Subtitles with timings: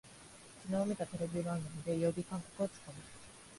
[0.65, 2.95] きのう見たテレビ番組で曜日感覚をつかむ